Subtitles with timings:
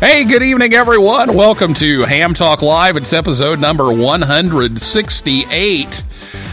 [0.00, 1.34] Hey, good evening, everyone.
[1.34, 2.96] Welcome to Ham Talk Live.
[2.96, 6.02] It's episode number 168.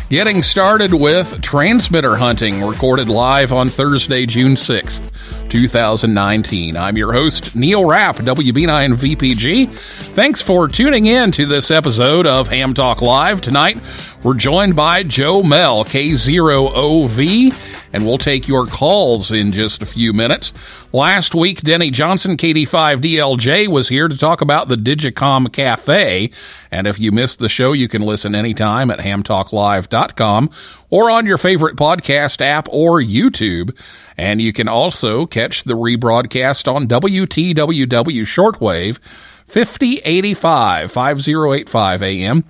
[0.09, 5.09] Getting started with transmitter hunting, recorded live on Thursday, June 6th,
[5.49, 6.75] 2019.
[6.75, 9.69] I'm your host, Neil Rapp, WB9 VPG.
[9.69, 13.41] Thanks for tuning in to this episode of Ham Talk Live.
[13.41, 13.79] Tonight,
[14.23, 17.53] we're joined by Joe Moell, K0OV
[17.93, 20.53] and we'll take your calls in just a few minutes.
[20.93, 26.29] Last week, Denny Johnson, KD5DLJ, was here to talk about the Digicom Cafe.
[26.71, 30.49] And if you missed the show, you can listen anytime at hamtalklive.com
[30.89, 33.77] or on your favorite podcast app or YouTube.
[34.17, 38.98] And you can also catch the rebroadcast on WTWW shortwave
[39.48, 42.44] 5085 5085 AM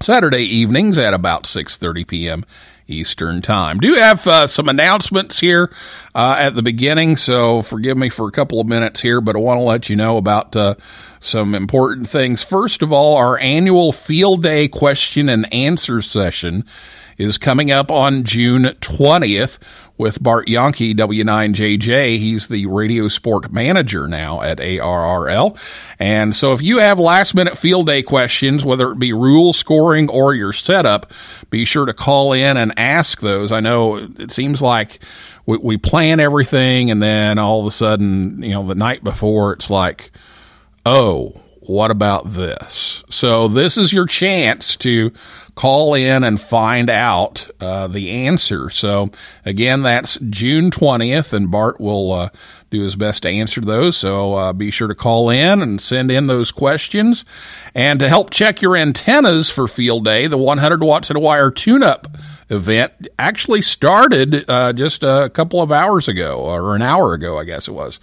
[0.00, 2.44] Saturday evenings at about 6:30 p.m.
[2.86, 3.78] Eastern Time.
[3.80, 5.70] Do have uh, some announcements here
[6.14, 9.40] uh, at the beginning, so forgive me for a couple of minutes here, but I
[9.40, 10.76] want to let you know about uh,
[11.20, 12.42] some important things.
[12.42, 16.64] First of all, our annual Field Day question and answer session
[17.18, 19.58] is coming up on June 20th
[19.98, 22.18] with Bart Jahnke, W9JJ.
[22.18, 25.58] He's the radio sport manager now at ARRL.
[25.98, 30.08] And so if you have last minute field day questions, whether it be rule scoring
[30.08, 31.12] or your setup,
[31.50, 33.50] be sure to call in and ask those.
[33.50, 35.00] I know it seems like
[35.44, 39.52] we, we plan everything and then all of a sudden, you know, the night before
[39.52, 40.12] it's like,
[40.86, 43.04] oh, what about this?
[43.10, 45.12] So this is your chance to
[45.54, 48.70] call in and find out uh, the answer.
[48.70, 49.10] So
[49.44, 52.28] again, that's June 20th, and Bart will uh,
[52.70, 53.98] do his best to answer those.
[53.98, 57.26] So uh, be sure to call in and send in those questions.
[57.74, 61.50] And to help check your antennas for field day, the 100 watts and a wire
[61.50, 62.06] tune up
[62.50, 67.44] event actually started uh, just a couple of hours ago, or an hour ago, I
[67.44, 68.00] guess it was.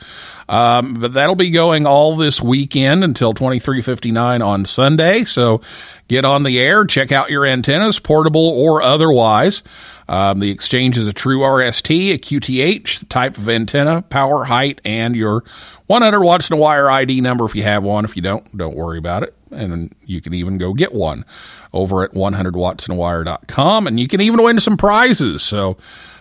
[0.48, 5.24] Um, but that'll be going all this weekend until 2359 on Sunday.
[5.24, 5.62] So
[6.08, 9.64] get on the air, check out your antennas, portable or otherwise.
[10.08, 15.16] Um, the exchange is a true RST, a QTH, type of antenna, power, height, and
[15.16, 15.44] your
[15.88, 18.06] 100 watts and wire ID number if you have one.
[18.06, 19.36] If you don't, don't worry about it.
[19.56, 21.26] And you can even go get one
[21.74, 23.88] over at 100wattsandawire.com.
[23.88, 25.44] And you can even win some prizes.
[25.44, 25.78] So,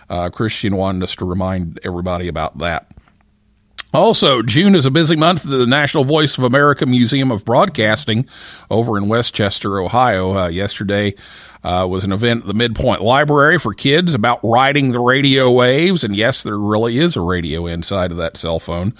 [0.09, 2.91] uh, Christian wanted us to remind everybody about that.
[3.95, 8.27] Also, June is a busy month at the National Voice of America Museum of Broadcasting
[8.69, 10.37] over in West Chester, Ohio.
[10.37, 11.15] Uh, yesterday
[11.63, 16.03] uh, was an event at the MidPointe Library for kids about riding the radio waves.
[16.03, 18.93] And yes, there really is a radio inside of that cell phone.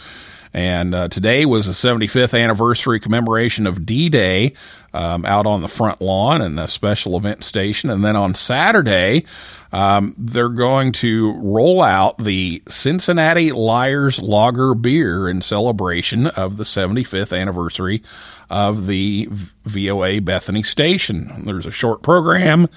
[0.55, 4.53] And uh, today was the 75th anniversary commemoration of D Day
[4.93, 7.89] um, out on the front lawn and a special event station.
[7.89, 9.25] And then on Saturday,
[9.73, 16.63] um, they're going to roll out the Cincinnati Liars Lager beer in celebration of the
[16.63, 18.01] 75th anniversary
[18.49, 19.27] of the
[19.65, 21.43] VOA Bethany station.
[21.45, 22.69] There's a short program.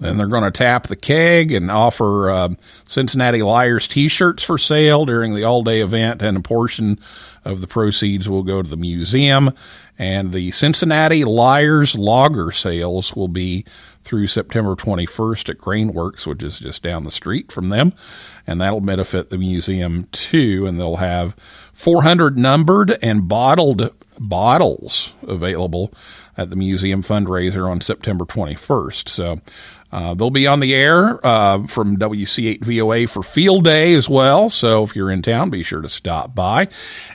[0.00, 2.48] Then they're going to tap the keg and offer uh,
[2.86, 6.98] Cincinnati Liars t-shirts for sale during the all-day event, and a portion
[7.44, 9.52] of the proceeds will go to the museum.
[9.98, 13.66] And the Cincinnati Liars Lager sales will be
[14.02, 17.92] through September 21st at Grainworks, which is just down the street from them.
[18.46, 20.66] And that'll benefit the museum too.
[20.66, 21.36] And they'll have
[21.74, 25.92] 400 numbered and bottled bottles available
[26.36, 29.08] at the museum fundraiser on September 21st.
[29.08, 29.40] So
[29.92, 34.48] uh, they'll be on the air uh, from WC8 VOA for Field Day as well.
[34.50, 36.68] So if you're in town, be sure to stop by.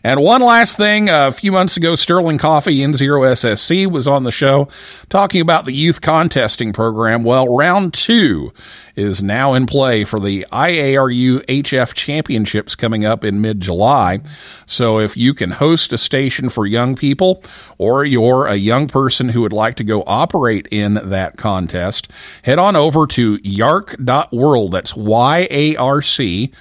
[0.04, 4.68] And one last thing a few months ago, Sterling Coffey N0SSC was on the show
[5.10, 7.24] talking about the youth contesting program.
[7.24, 8.52] Well, round two
[8.96, 14.22] is now in play for the IARU HF Championships coming up in mid July.
[14.66, 17.44] So if you can host a station for young people
[17.78, 22.10] or you're a young person who would like to go operate in that contest,
[22.44, 24.72] head on over to yarc.world.
[24.72, 26.52] That's Y A R C.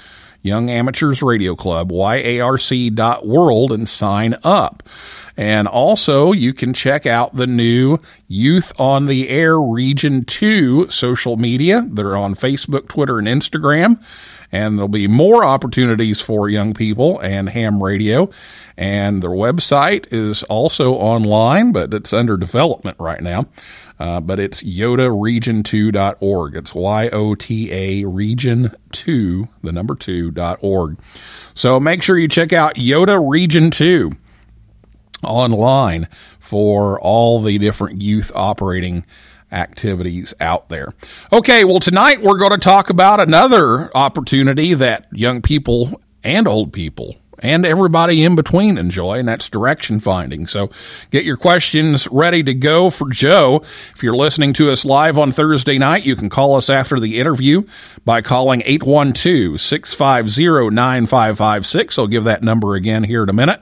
[0.44, 4.82] Young Amateurs Radio Club, yarc.world, and sign up.
[5.38, 7.98] And also, you can check out the new
[8.28, 11.88] Youth on the Air Region 2 social media.
[11.90, 14.04] They're on Facebook, Twitter, and Instagram.
[14.52, 18.28] And there'll be more opportunities for young people and ham radio.
[18.76, 23.46] And their website is also online, but it's under development right now.
[23.98, 26.56] Uh, but it's yotaregion2.org.
[26.56, 30.98] It's Y O T A region 2, the number 2.org.
[31.54, 34.12] So make sure you check out YOTA Region 2
[35.22, 36.08] online
[36.38, 39.04] for all the different youth operating
[39.52, 40.92] activities out there.
[41.32, 46.72] Okay, well, tonight we're going to talk about another opportunity that young people and old
[46.72, 50.46] people and everybody in between enjoy, and that's direction finding.
[50.46, 50.70] So
[51.10, 53.62] get your questions ready to go for Joe.
[53.94, 57.18] If you're listening to us live on Thursday night, you can call us after the
[57.18, 57.64] interview
[58.04, 61.98] by calling 812 650 9556.
[61.98, 63.60] I'll give that number again here in a minute.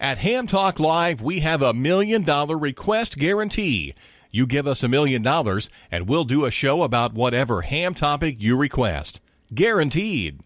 [0.00, 3.94] At Ham Talk Live, we have a million dollar request guarantee.
[4.34, 8.34] You give us a million dollars, and we'll do a show about whatever ham topic
[8.40, 9.20] you request.
[9.54, 10.40] Guaranteed.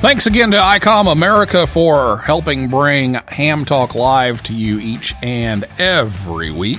[0.00, 5.64] Thanks again to ICOM America for helping bring Ham Talk Live to you each and
[5.80, 6.78] every week.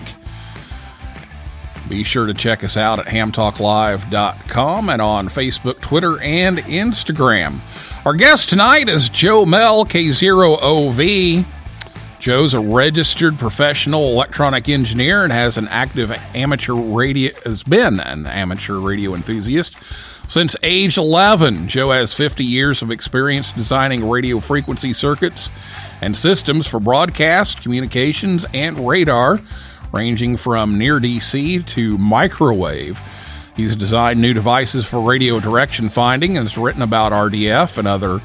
[1.90, 7.60] Be sure to check us out at hamtalklive.com and on Facebook, Twitter, and Instagram.
[8.06, 11.46] Our guest tonight is Joe Moell, K0OV.
[12.20, 18.26] Joe's a registered professional electronic engineer and has an active amateur radio has been an
[18.26, 19.78] amateur radio enthusiast
[20.28, 25.50] Since age 11, Joe has 50 years of experience designing radio frequency circuits
[26.02, 29.40] and systems for broadcast, communications, and radar,
[29.92, 33.00] ranging from near DC to microwave.
[33.56, 38.22] He's designed new devices for radio direction finding and has written about RDF and other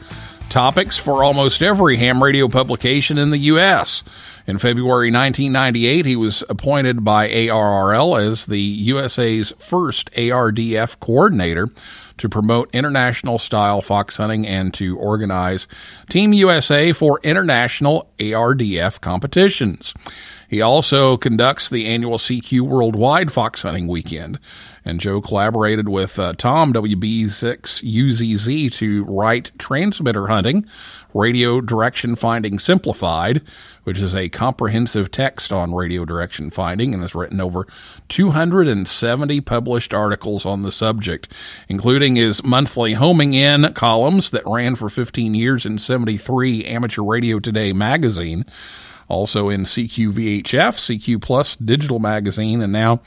[0.50, 4.02] topics for almost every ham radio publication in the U.S.
[4.46, 11.68] In February 1998, he was appointed by ARRL as the USA's first ARDF coordinator
[12.18, 15.66] to promote international style fox hunting and to organize
[16.10, 19.94] Team USA for international ARDF competitions.
[20.52, 24.38] He also conducts the annual CQ Worldwide Fox Hunting Weekend.
[24.84, 30.66] And Joe collaborated with uh, Tom WB6UZZ to write Transmitter Hunting,
[31.14, 33.40] Radio Direction Finding Simplified,
[33.84, 37.66] which is a comprehensive text on radio direction finding and has written over
[38.08, 41.32] 270 published articles on the subject,
[41.70, 47.38] including his monthly Homing In columns that ran for 15 years in 73 Amateur Radio
[47.38, 48.44] Today magazine
[49.08, 53.00] also in CQ VHF, CQ Plus Digital Magazine, and now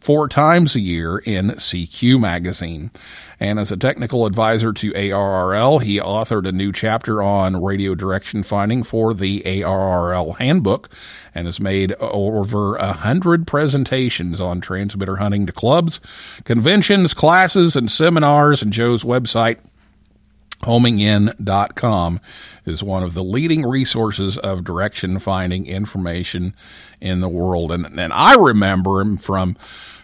[0.00, 2.90] four times a year in CQ Magazine.
[3.38, 8.42] And as a technical advisor to ARRL, he authored a new chapter on radio direction
[8.42, 10.88] finding for the ARRL handbook
[11.34, 16.00] and has made over a hundred presentations on transmitter hunting to clubs,
[16.44, 18.62] conventions, classes, and seminars.
[18.62, 19.58] And Joe's website
[20.62, 22.20] homingin.com
[22.64, 26.54] is one of the leading resources of direction finding information
[27.00, 27.72] in the world.
[27.72, 29.56] And, and I remember him from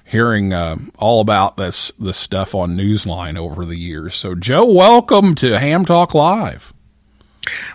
[0.04, 4.14] hearing uh, all about this, this stuff on Newsline over the years.
[4.14, 6.72] So, Joe, welcome to Ham Talk Live.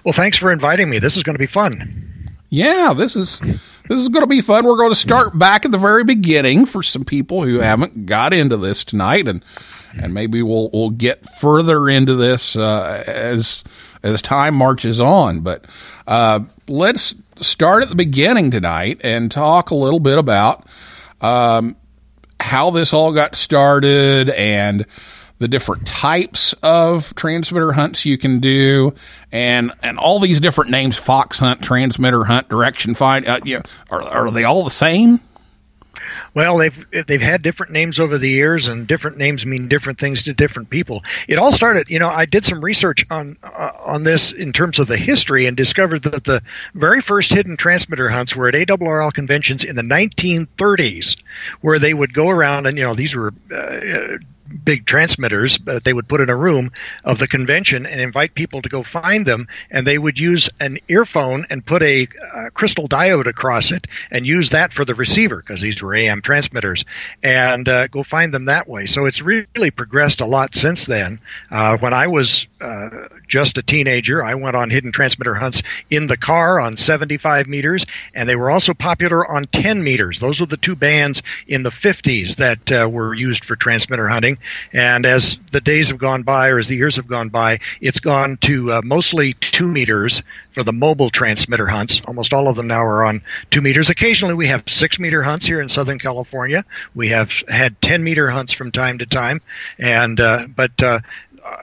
[0.03, 0.99] Well, thanks for inviting me.
[0.99, 2.35] This is going to be fun.
[2.49, 4.63] Yeah, this is this is going to be fun.
[4.63, 8.31] We're going to start back at the very beginning for some people who haven't got
[8.31, 9.43] into this tonight, and
[9.97, 13.63] and maybe we'll we'll get further into this uh, as
[14.01, 15.41] as time marches on.
[15.41, 15.65] But
[16.07, 20.65] uh, let's start at the beginning tonight and talk a little bit about
[21.21, 21.75] um,
[22.39, 24.85] how this all got started and
[25.39, 28.93] the different types of transmitter hunts you can do,
[29.31, 33.27] and and all these different names: fox hunt, transmitter hunt, direction find.
[33.27, 35.19] Uh, you know, are are they all the same?
[36.35, 40.23] Well, they've they've had different names over the years, and different names mean different things
[40.23, 41.03] to different people.
[41.27, 44.79] It all started, you know, I did some research on uh, on this in terms
[44.79, 46.41] of the history, and discovered that the
[46.73, 51.17] very first hidden transmitter hunts were at ARRL conventions in the 1930s,
[51.61, 54.17] where they would go around and you know these were uh,
[54.63, 56.71] big transmitters but they would put in a room
[57.03, 60.77] of the convention and invite people to go find them and they would use an
[60.87, 65.37] earphone and put a, a crystal diode across it and use that for the receiver
[65.37, 66.83] because these were am transmitters
[67.21, 68.85] and uh, go find them that way.
[68.85, 71.19] So it's really progressed a lot since then.
[71.51, 72.89] Uh, when i was uh,
[73.27, 77.85] just a teenager i went on hidden transmitter hunts in the car on 75 meters
[78.13, 80.19] and they were also popular on 10 meters.
[80.19, 84.37] Those were the two bands in the 50s that uh, were used for transmitter hunting
[84.71, 87.99] and as the days have gone by, or as the years have gone by, it's
[87.99, 92.01] gone to uh, mostly two meters for the mobile transmitter hunts.
[92.05, 93.89] Almost all of them now are on two meters.
[93.89, 96.63] Occasionally, we have six meter hunts here in Southern California.
[96.95, 99.41] We have had 10 meter hunts from time to time.
[99.79, 100.99] And, uh, but, uh,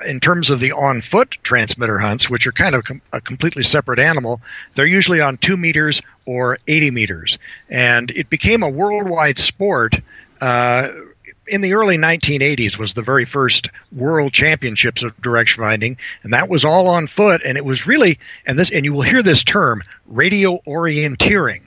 [0.07, 3.99] in terms of the on foot transmitter hunts, which are kind of a completely separate
[3.99, 4.41] animal,
[4.75, 7.39] they're usually on two meters or 80 meters.
[7.69, 9.99] And it became a worldwide sport
[10.41, 10.89] uh,
[11.51, 16.49] in the early 1980s was the very first world championships of direction finding and that
[16.49, 19.43] was all on foot and it was really and this and you will hear this
[19.43, 21.63] term radio orienteering.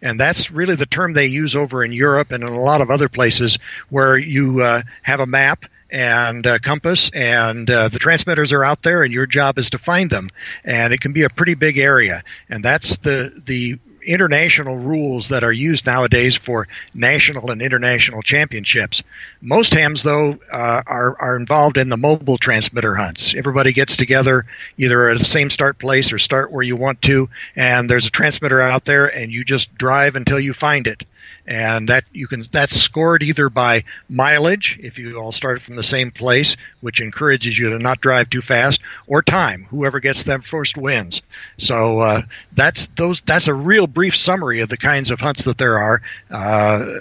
[0.00, 2.90] And that's really the term they use over in Europe and in a lot of
[2.90, 8.52] other places where you uh, have a map and a compass and uh, the transmitters
[8.52, 10.30] are out there and your job is to find them.
[10.64, 12.22] And it can be a pretty big area.
[12.48, 19.02] And that's the the international rules that are used nowadays for national and international championships.
[19.40, 23.34] Most hams, though, uh, are, are involved in the mobile transmitter hunts.
[23.34, 27.28] Everybody gets together either at the same start place or start where you want to,
[27.56, 31.04] and there's a transmitter out there, and you just drive until you find it
[31.48, 35.82] and that you can that's scored either by mileage if you all start from the
[35.82, 40.42] same place which encourages you to not drive too fast or time whoever gets them
[40.42, 41.22] first wins.
[41.56, 45.58] So uh, that's those that's a real brief summary of the kinds of hunts that
[45.58, 46.02] there are.
[46.30, 46.98] Uh,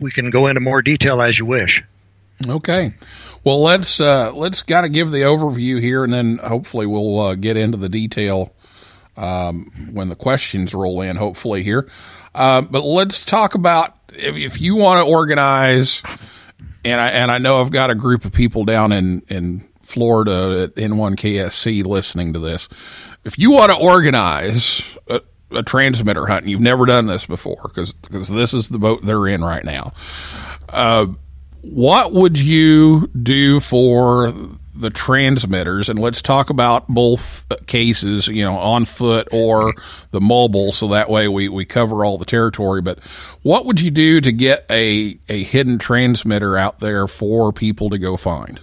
[0.00, 1.82] we can go into more detail as you wish.
[2.48, 2.94] Okay.
[3.44, 7.34] Well let's uh, let's kind of give the overview here and then hopefully we'll uh,
[7.36, 8.52] get into the detail
[9.16, 11.88] um, when the questions roll in hopefully here
[12.34, 16.02] uh, but let's talk about if, if you want to organize
[16.84, 20.62] and I and I know I've got a group of people down in in Florida
[20.62, 22.68] at N1KSC listening to this.
[23.24, 25.20] If you want to organize a,
[25.50, 29.02] a transmitter hunt, and you've never done this before, because because this is the boat
[29.02, 29.92] they're in right now.
[30.68, 31.06] Uh,
[31.62, 34.32] what would you do for
[34.80, 35.88] the transmitters?
[35.88, 39.74] And let's talk about both cases, you know, on foot or
[40.10, 42.80] the mobile, so that way we, we cover all the territory.
[42.82, 42.98] But
[43.42, 47.98] what would you do to get a, a hidden transmitter out there for people to
[47.98, 48.60] go find?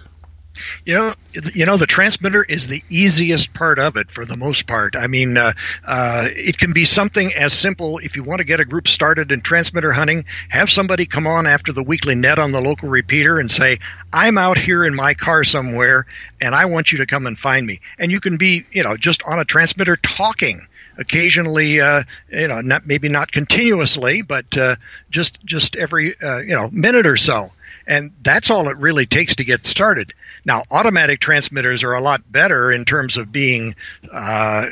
[0.84, 1.14] You know,
[1.54, 4.96] you know, the transmitter is the easiest part of it for the most part.
[4.96, 5.52] I mean, uh,
[5.84, 7.98] uh, it can be something as simple.
[7.98, 11.46] If you want to get a group started in transmitter hunting, have somebody come on
[11.46, 13.78] after the weekly net on the local repeater and say,
[14.12, 16.06] "I'm out here in my car somewhere,
[16.40, 18.96] and I want you to come and find me." And you can be, you know,
[18.96, 20.66] just on a transmitter talking
[20.98, 24.76] occasionally, uh, you know, not maybe not continuously, but uh,
[25.10, 27.50] just just every uh, you know minute or so,
[27.86, 30.12] and that's all it really takes to get started.
[30.44, 33.74] Now, automatic transmitters are a lot better in terms of being
[34.12, 34.66] uh,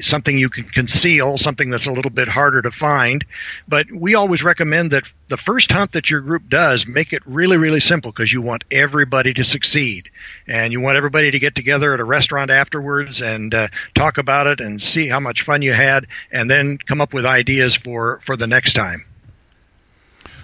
[0.00, 3.24] something you can conceal, something that's a little bit harder to find.
[3.68, 7.56] But we always recommend that the first hunt that your group does, make it really,
[7.56, 10.10] really simple because you want everybody to succeed.
[10.46, 14.46] And you want everybody to get together at a restaurant afterwards and uh, talk about
[14.46, 18.20] it and see how much fun you had, and then come up with ideas for,
[18.26, 19.04] for the next time.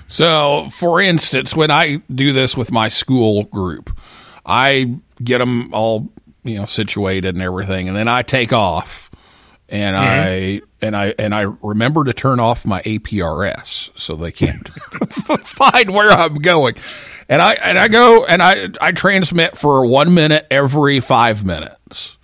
[0.06, 3.90] So, for instance, when I do this with my school group,
[4.48, 6.10] I get them all
[6.42, 9.10] you know situated and everything, and then I take off,
[9.68, 10.04] and mm-hmm.
[10.04, 14.66] I and I and I remember to turn off my APRS so they can't
[15.08, 16.76] find where I'm going,
[17.28, 22.16] and I and I go and I I transmit for one minute every five minutes.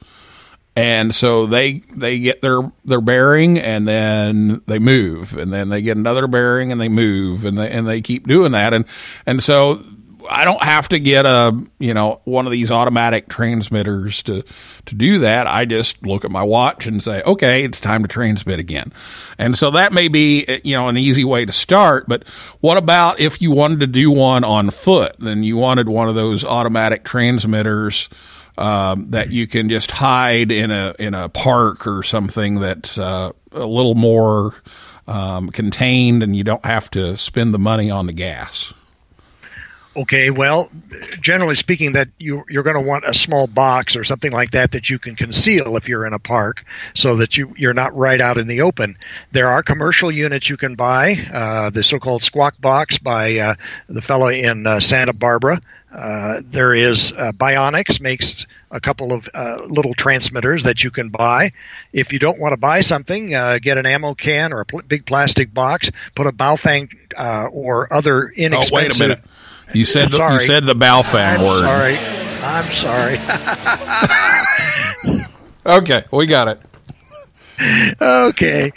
[0.76, 5.82] And so they they get their their bearing and then they move and then they
[5.82, 8.84] get another bearing and they move and they and they keep doing that and
[9.24, 9.84] and so
[10.28, 14.44] I don't have to get a you know one of these automatic transmitters to
[14.86, 15.46] to do that.
[15.46, 18.92] I just look at my watch and say, okay, it's time to transmit again.
[19.38, 22.08] And so that may be you know an easy way to start.
[22.08, 22.26] But
[22.60, 25.16] what about if you wanted to do one on foot?
[25.18, 28.08] Then you wanted one of those automatic transmitters.
[28.56, 33.32] Um, that you can just hide in a in a park or something that's uh,
[33.50, 34.54] a little more
[35.08, 38.72] um, contained, and you don't have to spend the money on the gas.
[39.96, 40.70] Okay, well,
[41.20, 44.72] generally speaking, that you, you're going to want a small box or something like that
[44.72, 48.20] that you can conceal if you're in a park, so that you you're not right
[48.20, 48.96] out in the open.
[49.30, 53.54] There are commercial units you can buy, uh, the so-called Squawk Box by uh,
[53.88, 55.60] the fellow in uh, Santa Barbara.
[55.94, 61.08] Uh, there is uh, Byonics makes a couple of uh, little transmitters that you can
[61.08, 61.52] buy.
[61.92, 64.82] If you don't want to buy something, uh, get an ammo can or a pl-
[64.82, 65.92] big plastic box.
[66.16, 68.72] Put a Baofeng uh, or other inexpensive.
[68.72, 69.20] Oh, wait a minute!
[69.72, 71.64] You said the, you said the Baofeng I'm word.
[71.64, 71.96] Sorry,
[72.42, 73.18] I'm sorry.
[75.78, 76.60] okay, we got it.
[78.00, 78.72] okay,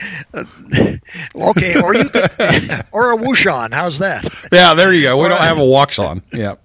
[1.35, 2.29] okay, or you could,
[2.91, 3.73] or a Wouxun.
[3.73, 4.31] How's that?
[4.51, 5.17] Yeah, there you go.
[5.17, 5.47] We All don't right.
[5.47, 6.21] have a Wouxun.
[6.31, 6.55] Yeah.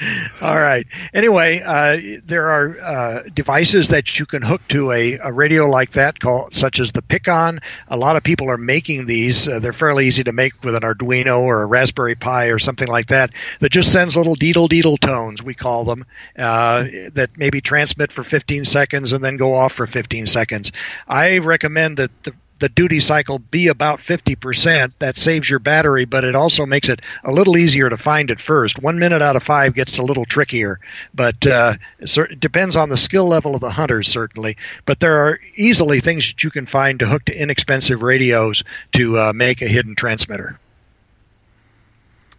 [0.42, 0.86] All right.
[1.12, 5.92] Anyway, uh, there are uh, devices that you can hook to a, a, radio like
[5.92, 7.62] that, called such as the PicCon.
[7.88, 9.46] A lot of people are making these.
[9.46, 12.88] Uh, they're fairly easy to make with an Arduino or a Raspberry Pi or something
[12.88, 13.30] like that.
[13.60, 16.04] That just sends little deedle deedle tones, we call them,
[16.38, 20.72] uh, that maybe transmit for 15 seconds and then go off for 15 seconds.
[21.06, 24.94] I recommend that the the duty cycle be about 50%.
[24.98, 28.40] That saves your battery, but it also makes it a little easier to find at
[28.40, 28.78] first.
[28.78, 30.80] One minute out of five gets a little trickier,
[31.12, 34.56] but uh, it depends on the skill level of the hunters, certainly.
[34.86, 39.18] But there are easily things that you can find to hook to inexpensive radios to
[39.18, 40.58] uh, make a hidden transmitter.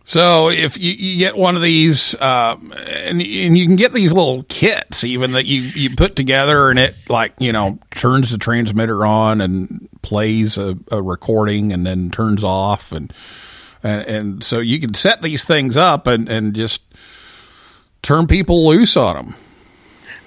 [0.07, 4.13] So if you, you get one of these, um, and, and you can get these
[4.13, 8.37] little kits even that you, you put together and it like, you know, turns the
[8.37, 12.91] transmitter on and plays a, a recording and then turns off.
[12.91, 13.11] And,
[13.81, 16.83] and, and so you can set these things up and, and just
[18.03, 19.35] turn people loose on them.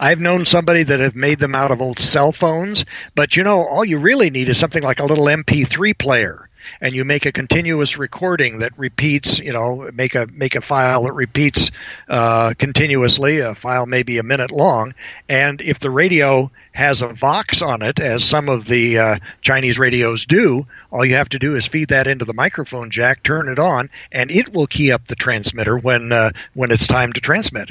[0.00, 3.64] I've known somebody that have made them out of old cell phones, but you know,
[3.66, 6.47] all you really need is something like a little MP3 player
[6.81, 11.04] and you make a continuous recording that repeats you know make a make a file
[11.04, 11.70] that repeats
[12.09, 14.94] uh, continuously a file may be a minute long
[15.28, 19.78] and if the radio has a vox on it as some of the uh, chinese
[19.78, 23.48] radios do all you have to do is feed that into the microphone jack turn
[23.48, 27.20] it on and it will key up the transmitter when uh, when it's time to
[27.20, 27.70] transmit.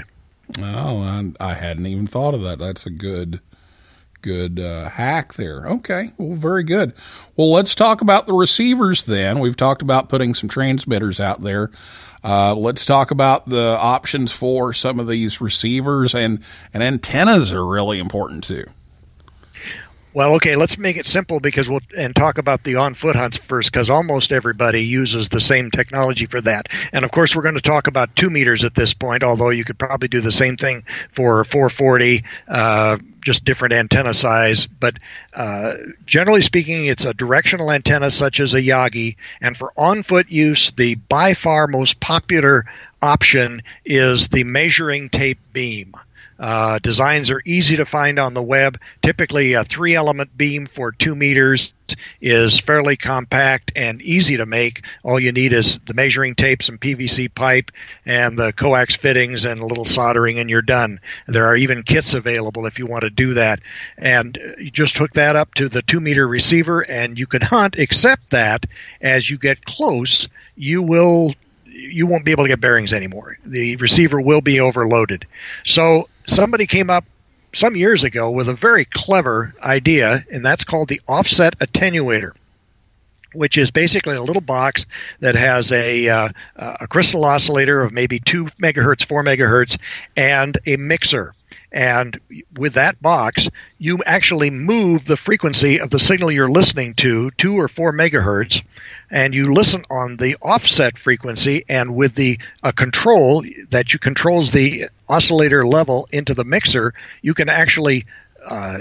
[0.60, 2.60] Oh i hadn't even thought of that.
[2.60, 3.42] That's a good
[4.28, 5.66] good uh, hack there.
[5.68, 6.94] Okay, well, very good.
[7.38, 9.40] Well, let's talk about the receivers then.
[9.40, 11.72] We've talked about putting some transmitters out there.
[12.24, 17.66] Uh, let's talk about the options for some of these receivers and, and antennas are
[17.66, 18.66] really important too.
[20.18, 23.72] Well, okay, let's make it simple because we'll and talk about the on-foot hunts first
[23.72, 26.70] because almost everybody uses the same technology for that.
[26.92, 29.64] And of course, we're going to talk about two meters at this point, although you
[29.64, 34.66] could probably do the same thing for 440, uh, just different antenna size.
[34.66, 34.98] But
[35.36, 35.76] uh,
[36.08, 39.18] generally speaking, it's a directional antenna such as a Yagi.
[39.40, 42.66] And for on-foot use, the by far most popular
[43.04, 45.94] option is the measuring tape beam.
[46.40, 48.80] Uh, designs are easy to find on the web.
[49.02, 51.74] Typically, a three element beam for two meters
[52.22, 54.84] is fairly compact and easy to make.
[55.04, 57.72] All you need is the measuring tape, some PVC pipe,
[58.06, 61.00] and the coax fittings and a little soldering, and you're done.
[61.28, 63.62] There are even kits available if you want to do that.
[63.98, 67.76] And you just hook that up to the two meter receiver, and you can hunt,
[67.78, 68.66] except that
[69.02, 71.34] as you get close, you will
[71.66, 73.38] you won't be able to get bearings anymore.
[73.46, 75.28] The receiver will be overloaded.
[75.64, 77.06] So somebody came up
[77.54, 82.34] some years ago with a very clever idea, and that's called the offset attenuator.
[83.34, 84.86] Which is basically a little box
[85.20, 89.78] that has a uh, a crystal oscillator of maybe two megahertz, four megahertz,
[90.16, 91.34] and a mixer.
[91.72, 92.20] And
[92.56, 97.56] with that box, you actually move the frequency of the signal you're listening to, two
[97.56, 98.64] or four megahertz,
[99.10, 102.40] and you listen on the offset frequency and with the
[102.76, 108.06] control that you controls the oscillator level into the mixer you can actually
[108.46, 108.80] uh,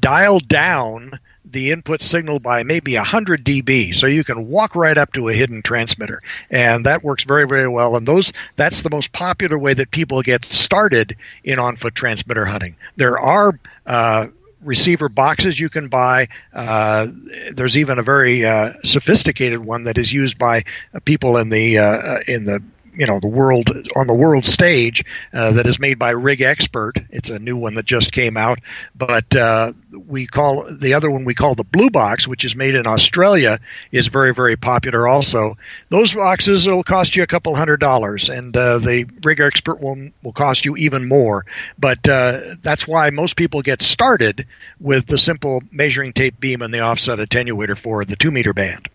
[0.00, 5.12] dial down the input signal by maybe 100 dB so you can walk right up
[5.12, 6.20] to a hidden transmitter.
[6.50, 7.96] And that works very very well.
[7.96, 12.44] And those that's the most popular way that people get started in on foot transmitter
[12.44, 12.76] hunting.
[12.96, 14.28] There are uh,
[14.62, 16.28] receiver boxes you can buy.
[16.52, 17.08] Uh,
[17.52, 20.64] there's even a very uh, sophisticated one that is used by
[21.04, 22.62] people in the uh, in the
[22.96, 26.98] you know the world on the world stage uh, that is made by Rig Expert.
[27.10, 28.60] It's a new one that just came out,
[28.94, 29.72] but uh,
[30.06, 33.58] we call the other one we call the Blue Box, which is made in Australia,
[33.92, 35.06] is very very popular.
[35.08, 35.54] Also,
[35.88, 40.12] those boxes will cost you a couple hundred dollars, and uh, the Rig Expert one
[40.22, 41.44] will cost you even more.
[41.78, 44.46] But uh, that's why most people get started
[44.80, 48.88] with the simple measuring tape beam and the offset attenuator for the two meter band.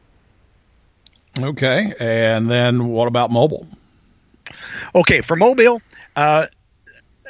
[1.40, 3.68] Okay, and then what about mobile?
[4.96, 5.82] Okay, for mobile,
[6.16, 6.48] uh,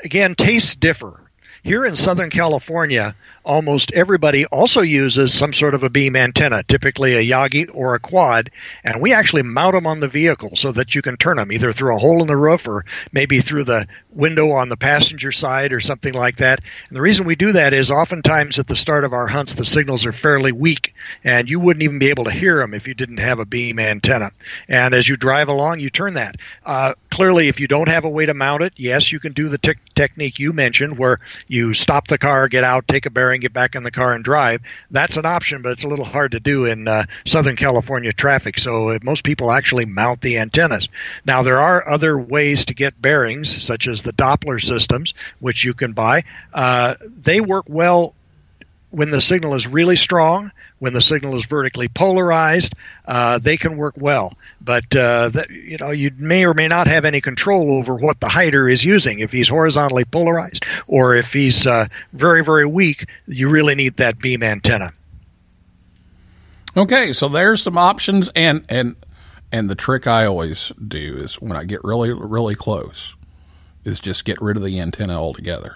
[0.04, 1.22] again, tastes differ.
[1.64, 3.16] Here in Southern California,
[3.50, 8.00] almost everybody also uses some sort of a beam antenna, typically a Yagi or a
[8.00, 8.52] quad,
[8.84, 11.74] and we actually mount them on the vehicle so that you can turn them either
[11.74, 15.74] through a hole in the roof or maybe through the window on the passenger side
[15.74, 16.60] or something like that.
[16.90, 19.66] And the reason we do that is oftentimes at the start of our hunts, the
[19.66, 22.94] signals are fairly weak, and you wouldn't even be able to hear them if you
[22.94, 24.30] didn't have a beam antenna.
[24.68, 26.36] And as you drive along, you turn that.
[26.64, 29.50] Uh, clearly, if you don't have a way to mount it, yes, you can do
[29.50, 33.39] the te- technique you mentioned where you stop the car, get out, take a bearing,
[33.40, 34.62] get back in the car, and drive.
[34.92, 38.60] That's an option, but it's a little hard to do in uh, Southern California traffic.
[38.60, 40.88] So uh, most people actually mount the antennas.
[41.26, 45.74] Now, there are other ways to get bearings, such as the Doppler systems, which you
[45.74, 46.24] can buy.
[46.54, 48.16] Uh, they work well
[48.92, 52.74] when the signal is really strong, when the signal is vertically polarized,
[53.06, 54.34] uh, they can work well.
[54.62, 58.20] But uh, that, you know, you may or may not have any control over what
[58.20, 59.20] the hider is using.
[59.20, 64.20] If he's horizontally polarized, or if he's uh, very very weak, you really need that
[64.20, 64.92] beam antenna.
[66.76, 68.96] Okay, so there's some options, and and
[69.52, 73.16] and the trick I always do is when I get really really close,
[73.84, 75.76] is just get rid of the antenna altogether.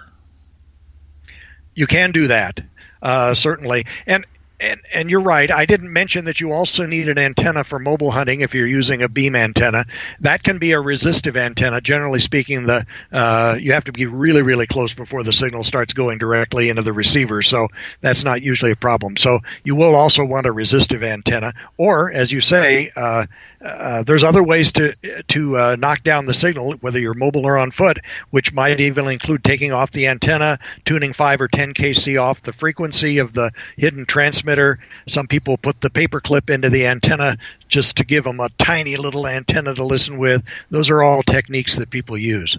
[1.76, 2.60] You can do that
[3.04, 4.26] uh, certainly, and
[4.60, 5.50] and, and you're right.
[5.50, 9.02] I didn't mention that you also need an antenna for mobile hunting if you're using
[9.02, 9.84] a beam antenna.
[10.20, 11.80] That can be a resistive antenna.
[11.80, 15.92] Generally speaking, the uh, you have to be really really close before the signal starts
[15.92, 17.42] going directly into the receiver.
[17.42, 17.68] So
[18.00, 19.16] that's not usually a problem.
[19.16, 22.90] So you will also want a resistive antenna, or as you say.
[22.96, 23.26] Uh,
[23.64, 24.94] uh, there's other ways to
[25.28, 27.98] to uh, knock down the signal, whether you're mobile or on foot,
[28.30, 32.52] which might even include taking off the antenna, tuning five or 10 kc off the
[32.52, 34.78] frequency of the hidden transmitter.
[35.08, 38.96] Some people put the paper clip into the antenna just to give them a tiny
[38.96, 40.42] little antenna to listen with.
[40.70, 42.58] Those are all techniques that people use.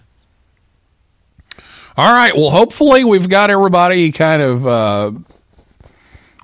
[1.97, 2.35] All right.
[2.35, 5.11] Well, hopefully we've got everybody kind of uh,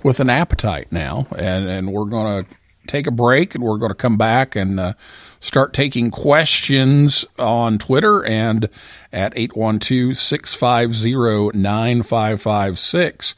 [0.04, 2.56] with an appetite now, and and we're going to
[2.92, 4.94] take a break, and we're going to come back and uh,
[5.40, 8.70] start taking questions on Twitter and
[9.14, 13.36] at 812 650 9556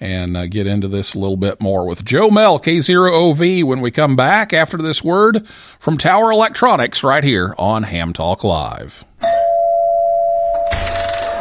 [0.00, 3.90] and uh, get into this a little bit more with Joe Moell, K0OV, when we
[3.90, 9.04] come back after this word from Tower Electronics right here on Ham Talk Live.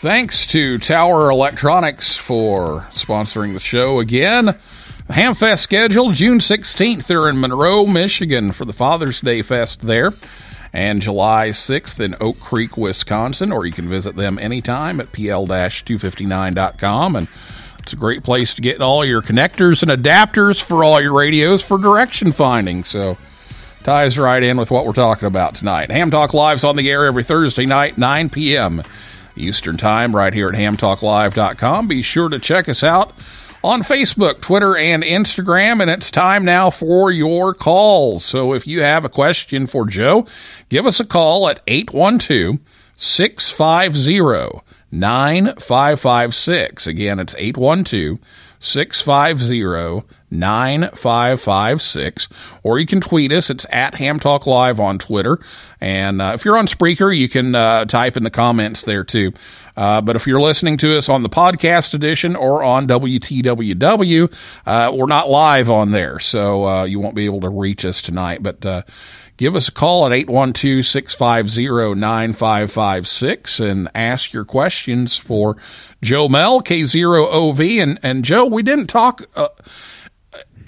[0.00, 4.46] Thanks to Tower Electronics for sponsoring the show again.
[4.46, 7.06] The Hamfest scheduled June 16th.
[7.06, 10.14] They're in Monroe, Michigan for the Father's Day Fest there.
[10.72, 17.16] And July 6th in Oak Creek, Wisconsin, or you can visit them anytime at pl-259.com.
[17.16, 17.28] And
[17.80, 21.62] it's a great place to get all your connectors and adapters for all your radios
[21.62, 22.84] for direction finding.
[22.84, 23.18] So
[23.82, 25.90] ties right in with what we're talking about tonight.
[25.90, 28.82] Ham Talk Live's on the air every Thursday night, 9 p.m.
[29.40, 31.88] Eastern Time, right here at hamtalklive.com.
[31.88, 33.12] Be sure to check us out
[33.62, 35.80] on Facebook, Twitter, and Instagram.
[35.80, 38.24] And it's time now for your calls.
[38.24, 40.26] So if you have a question for Joe,
[40.68, 42.58] give us a call at 812
[42.96, 46.86] 650 9556.
[46.86, 48.18] Again, it's 812
[48.60, 52.28] 650 9556.
[52.62, 53.50] Or you can tweet us.
[53.50, 55.38] It's at Ham Talk Live on Twitter.
[55.80, 59.32] And uh, if you're on Spreaker, you can uh, type in the comments there too.
[59.76, 64.32] Uh, but if you're listening to us on the podcast edition or on WTWW,
[64.66, 66.18] uh, we're not live on there.
[66.18, 68.42] So uh, you won't be able to reach us tonight.
[68.42, 68.82] But uh,
[69.40, 75.56] give us a call at 812 650 9556 and ask your questions for
[76.02, 77.82] Joe Moell, K0OV.
[77.82, 79.48] And, and Joe, we didn't talk uh,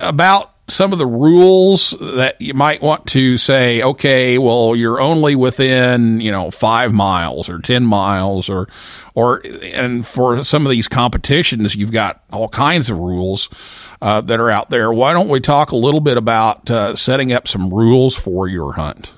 [0.01, 5.37] about some of the rules that you might want to say, okay, well, you're only
[5.37, 8.69] within, you know, five miles or 10 miles or,
[9.15, 13.51] or, and for some of these competitions, you've got all kinds of rules.
[14.03, 14.93] Uh, that are out there.
[14.93, 18.73] Why don't we talk a little bit about uh, setting up some rules for your
[18.73, 19.15] hunt?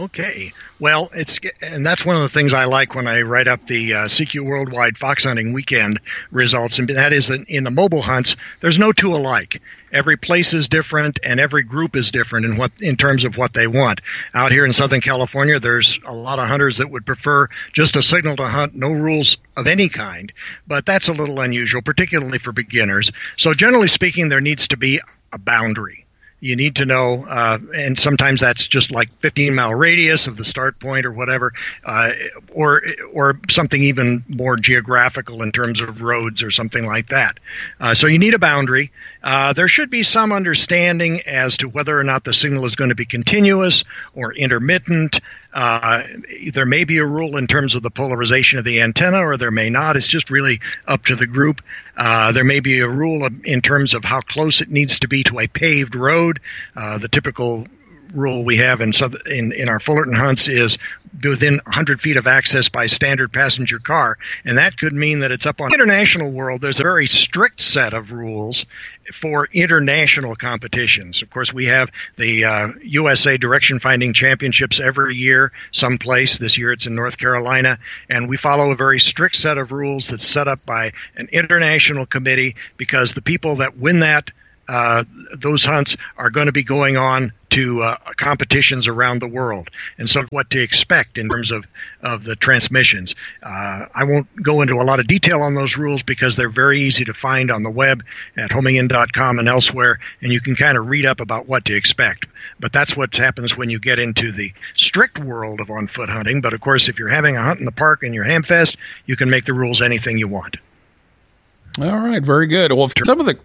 [0.00, 0.54] Okay.
[0.78, 3.92] Well, it's and that's one of the things I like when I write up the
[3.92, 8.34] uh, CQ Worldwide Fox Hunting Weekend results, and that is that in the mobile hunts,
[8.62, 9.60] there's no two alike.
[9.92, 13.52] Every place is different, and every group is different in what in terms of what
[13.52, 14.00] they want.
[14.32, 18.00] Out here in Southern California, there's a lot of hunters that would prefer just a
[18.02, 20.32] signal to hunt, no rules of any kind.
[20.66, 23.12] But that's a little unusual, particularly for beginners.
[23.36, 24.98] So generally speaking, there needs to be
[25.30, 26.06] a boundary
[26.40, 30.44] you need to know, uh, and sometimes that's just like 15 mile radius of the
[30.44, 31.52] start point or whatever,
[31.84, 32.12] uh,
[32.52, 37.38] or or something even more geographical in terms of roads or something like that.
[37.78, 38.90] Uh, so you need a boundary.
[39.22, 42.88] Uh, there should be some understanding as to whether or not the signal is going
[42.88, 45.20] to be continuous or intermittent.
[45.52, 46.02] Uh,
[46.52, 49.50] there may be a rule in terms of the polarization of the antenna, or there
[49.50, 49.96] may not.
[49.96, 51.60] It's just really up to the group.
[51.96, 55.24] Uh, there may be a rule in terms of how close it needs to be
[55.24, 56.40] to a paved road.
[56.76, 57.66] Uh, the typical
[58.12, 58.92] rule we have in,
[59.26, 60.78] in in our Fullerton hunts is
[61.22, 65.46] within 100 feet of access by standard passenger car, and that could mean that it's
[65.46, 66.60] up on international world.
[66.60, 68.64] There's a very strict set of rules
[69.12, 71.22] for international competitions.
[71.22, 76.38] Of course, we have the uh, USA Direction Finding Championships every year, someplace.
[76.38, 80.08] This year it's in North Carolina, and we follow a very strict set of rules
[80.08, 84.30] that's set up by an international committee because the people that win that
[84.68, 85.02] uh,
[85.36, 90.08] those hunts are going to be going on to uh, competitions around the world, and
[90.08, 91.66] so what to expect in terms of
[92.02, 93.14] of the transmissions.
[93.42, 96.80] Uh, I won't go into a lot of detail on those rules because they're very
[96.80, 98.04] easy to find on the web
[98.36, 102.26] at homingin.com and elsewhere, and you can kind of read up about what to expect.
[102.58, 106.40] But that's what happens when you get into the strict world of on foot hunting.
[106.40, 109.16] But of course, if you're having a hunt in the park and you're hamfest, you
[109.16, 110.56] can make the rules anything you want.
[111.80, 112.72] All right, very good.
[112.72, 113.38] Well, some of the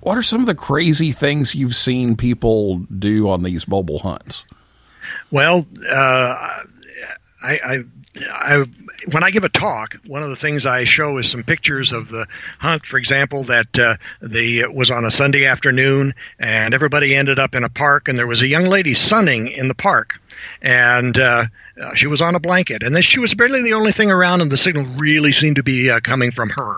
[0.00, 4.44] what are some of the crazy things you've seen people do on these mobile hunts?
[5.30, 6.48] Well, uh,
[7.42, 7.84] I, I,
[8.30, 8.64] I,
[9.10, 12.08] when I give a talk, one of the things I show is some pictures of
[12.08, 12.26] the
[12.58, 12.86] hunt.
[12.86, 17.64] For example, that uh, the was on a Sunday afternoon, and everybody ended up in
[17.64, 20.20] a park, and there was a young lady sunning in the park,
[20.60, 21.46] and uh,
[21.94, 24.50] she was on a blanket, and then she was barely the only thing around, and
[24.50, 26.76] the signal really seemed to be uh, coming from her.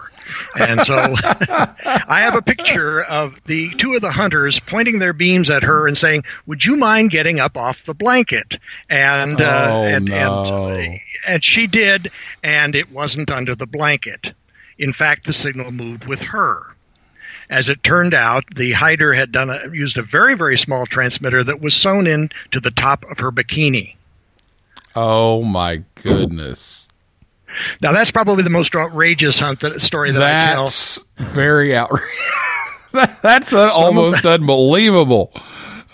[0.59, 5.51] And so I have a picture of the two of the hunters pointing their beams
[5.51, 9.83] at her and saying, "Would you mind getting up off the blanket?" And uh, Oh,
[9.85, 10.69] and, no.
[10.69, 12.11] and and she did,
[12.43, 14.33] and it wasn't under the blanket.
[14.79, 16.74] In fact, the signal moved with her.
[17.55, 21.45] As it turned out, the hider had done a, used a very very small transmitter
[21.45, 23.95] that was sewn in to the top of her bikini.
[24.97, 26.89] Oh my goodness.
[27.81, 30.65] Now that's probably the most outrageous hunt that story that I tell.
[30.65, 33.21] That's very outrageous.
[33.23, 35.31] That's almost unbelievable.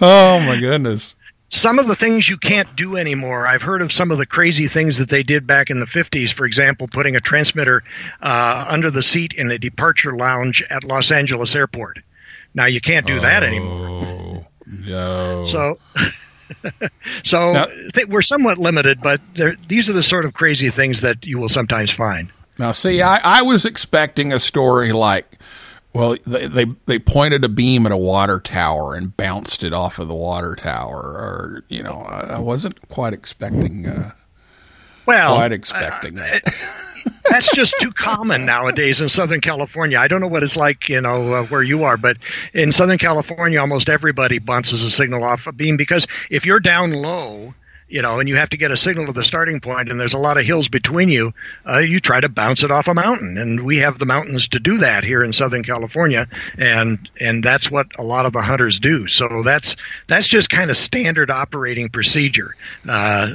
[0.00, 1.14] Oh my goodness.
[1.50, 3.46] Some of the things you can't do anymore.
[3.46, 6.32] I've heard of some of the crazy things that they did back in the 50s.
[6.32, 7.82] For example, putting a transmitter
[8.22, 11.98] uh, under the seat in a departure lounge at Los Angeles Airport.
[12.54, 14.00] Now you can't do that anymore.
[14.02, 15.44] Oh no.
[15.44, 15.78] So,
[17.24, 19.20] so Now- th- we're somewhat limited, but
[19.68, 22.30] these are the sort of crazy things that you will sometimes find.
[22.58, 25.38] Now, see, I, I was expecting a story like,
[25.92, 29.98] well, they, they they pointed a beam at a water tower and bounced it off
[29.98, 34.12] of the water tower, or you know, I, I wasn't quite expecting uh,
[35.06, 36.42] Well, quite expecting that.
[37.30, 39.98] that's just too common nowadays in Southern California.
[39.98, 42.16] I don't know what it's like, you know, uh, where you are, but
[42.52, 46.92] in Southern California, almost everybody bounces a signal off a beam because if you're down
[46.92, 47.54] low,
[47.90, 50.14] you know, and you have to get a signal to the starting point, and there's
[50.14, 51.34] a lot of hills between you,
[51.68, 54.60] uh, you try to bounce it off a mountain, and we have the mountains to
[54.60, 56.26] do that here in Southern California,
[56.56, 59.08] and and that's what a lot of the hunters do.
[59.08, 59.76] So that's
[60.06, 62.54] that's just kind of standard operating procedure.
[62.88, 63.28] Uh,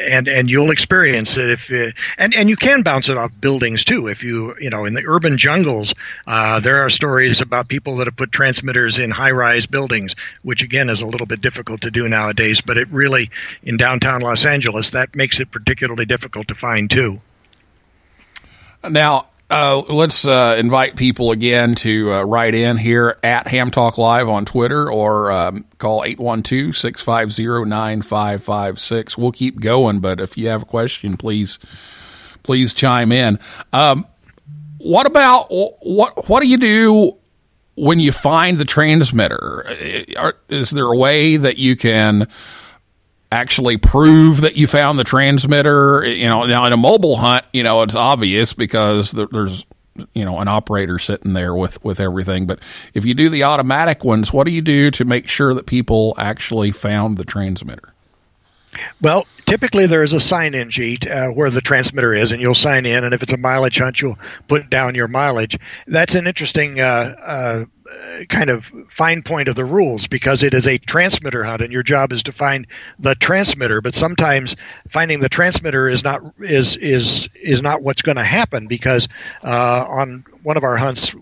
[0.00, 3.84] and and you'll experience it if uh, and and you can bounce it off buildings
[3.84, 5.94] too if you you know in the urban jungles
[6.26, 10.62] uh, there are stories about people that have put transmitters in high rise buildings which
[10.62, 13.30] again is a little bit difficult to do nowadays but it really
[13.62, 17.20] in downtown Los Angeles that makes it particularly difficult to find too.
[18.88, 23.98] Now, uh, let's uh, invite people again to uh, write in here at Ham Talk
[23.98, 29.18] Live on Twitter or um, call 812 650 9556.
[29.18, 31.58] We'll keep going, but if you have a question, please
[32.42, 33.38] please chime in.
[33.72, 34.06] Um,
[34.78, 37.16] what about what what do you do
[37.74, 39.66] when you find the transmitter?
[40.48, 42.28] Is there a way that you can
[43.32, 46.04] actually prove that you found the transmitter.
[46.04, 49.64] You know, now in a mobile hunt, you know, it's obvious because there's
[50.14, 52.46] you know an operator sitting there with with everything.
[52.46, 52.60] But
[52.94, 56.14] if you do the automatic ones, what do you do to make sure that people
[56.18, 57.94] actually found the transmitter?
[59.00, 62.86] Well, typically there is a sign-in sheet uh, where the transmitter is, and you'll sign
[62.86, 63.02] in.
[63.04, 65.58] And if it's a mileage hunt, you'll put down your mileage.
[65.86, 67.64] That's an interesting uh, uh,
[68.28, 71.82] kind of fine point of the rules because it is a transmitter hunt, and your
[71.82, 72.66] job is to find
[72.98, 73.80] the transmitter.
[73.80, 74.54] But sometimes
[74.88, 79.08] finding the transmitter is not is is is not what's going to happen because
[79.42, 81.14] uh, on one of our hunts,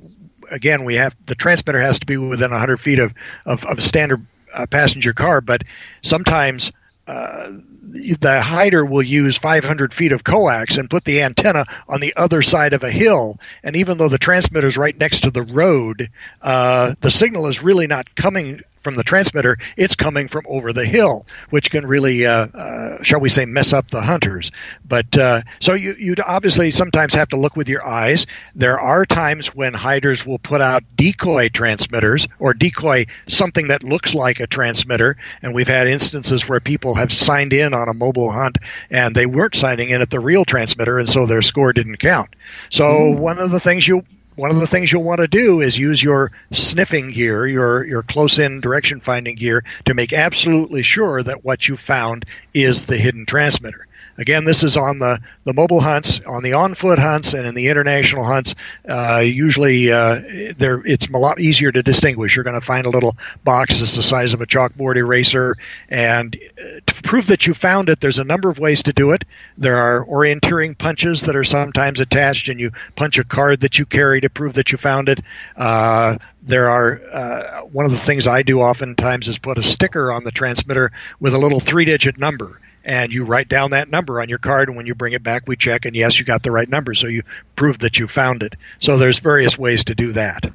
[0.50, 3.14] again, we have the transmitter has to be within 100 feet of
[3.46, 5.62] of, of a standard uh, passenger car, but
[6.02, 6.72] sometimes
[7.08, 7.52] uh,
[7.92, 12.42] the hider will use 500 feet of coax and put the antenna on the other
[12.42, 13.38] side of a hill.
[13.62, 16.10] And even though the transmitter is right next to the road,
[16.42, 20.84] uh, the signal is really not coming from the transmitter, it's coming from over the
[20.84, 24.50] hill, which can really, uh, uh, shall we say, mess up the hunters.
[24.82, 28.26] But uh, so you you obviously sometimes have to look with your eyes.
[28.54, 34.14] There are times when hiders will put out decoy transmitters or decoy something that looks
[34.14, 38.30] like a transmitter, and we've had instances where people have signed in on a mobile
[38.30, 38.58] hunt
[38.90, 42.34] and they weren't signing in at the real transmitter, and so their score didn't count.
[42.70, 43.20] So mm-hmm.
[43.20, 44.04] one of the things you
[44.38, 48.04] one of the things you'll want to do is use your sniffing gear, your your
[48.04, 52.96] close in direction finding gear, to make absolutely sure that what you found is the
[52.96, 53.87] hidden transmitter.
[54.18, 57.54] Again, this is on the, the mobile hunts, on the on foot hunts, and in
[57.54, 58.56] the international hunts.
[58.86, 62.34] Uh, usually, uh, it's a lot easier to distinguish.
[62.34, 65.56] You're going to find a little box that's the size of a chalkboard eraser,
[65.88, 69.12] and uh, to prove that you found it, there's a number of ways to do
[69.12, 69.24] it.
[69.56, 73.86] There are orienteering punches that are sometimes attached, and you punch a card that you
[73.86, 75.20] carry to prove that you found it.
[75.56, 80.10] Uh, there are uh, one of the things I do oftentimes is put a sticker
[80.10, 80.90] on the transmitter
[81.20, 84.68] with a little three-digit number, and you write down that number on your card.
[84.68, 86.94] And when you bring it back, we check, and yes, you got the right number,
[86.94, 87.22] so you
[87.54, 88.54] prove that you found it.
[88.80, 90.50] So there's various ways to do that.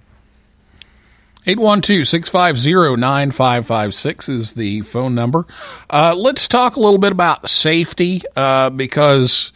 [1.45, 5.45] 812-650-9556 is the phone number.
[5.89, 9.51] Uh, let's talk a little bit about safety uh, because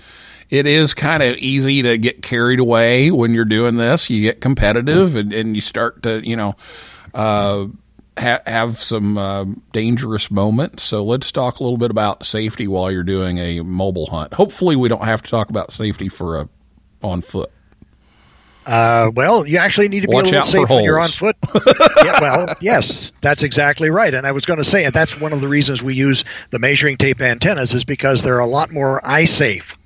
[0.49, 4.09] it is kind of easy to get carried away when you're doing this.
[4.09, 6.55] You get competitive and, and you start to, you know,
[7.13, 7.67] uh,
[8.17, 10.83] ha- have some uh, dangerous moments.
[10.83, 14.33] So let's talk a little bit about safety while you're doing a mobile hunt.
[14.33, 16.49] Hopefully, we don't have to talk about safety for a
[17.03, 17.51] on foot.
[18.65, 21.37] Uh, well, you actually need to be Watch a little safe when you're on foot.
[22.03, 24.13] yeah, well, yes, that's exactly right.
[24.13, 26.59] And I was going to say, and that's one of the reasons we use the
[26.59, 29.77] measuring tape antennas is because they're a lot more eye safe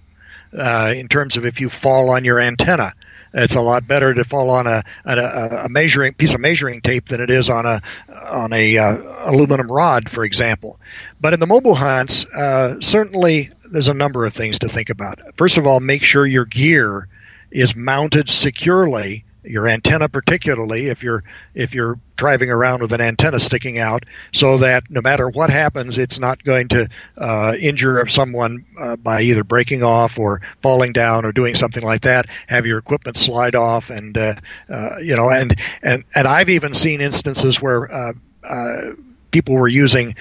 [0.58, 2.94] uh, in terms of if you fall on your antenna.
[3.34, 7.08] It's a lot better to fall on a, a, a measuring piece of measuring tape
[7.08, 8.98] than it is on a on a uh,
[9.30, 10.80] aluminum rod, for example.
[11.20, 15.20] But in the mobile hunts, uh, certainly there's a number of things to think about.
[15.38, 17.08] First of all, make sure your gear
[17.52, 21.24] is mounted securely your antenna particularly if you're
[21.56, 25.98] if you're driving around with an antenna sticking out so that no matter what happens
[25.98, 26.88] it's not going to
[27.18, 32.02] uh, injure someone uh, by either breaking off or falling down or doing something like
[32.02, 32.28] that.
[32.48, 34.36] Have your equipment slide off and uh,
[34.70, 38.14] uh, you know and and and I've even seen instances where uh,
[38.44, 38.92] uh,
[39.32, 40.16] people were using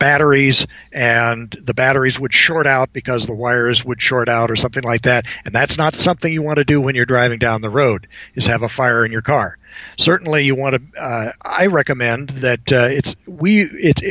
[0.00, 4.82] batteries and the batteries would short out because the wires would short out or something
[4.82, 5.26] like that.
[5.44, 8.46] And that's not something you want to do when you're driving down the road is
[8.46, 9.56] have a fire in your car
[9.98, 14.02] certainly you want to uh, i recommend that uh, it's we it's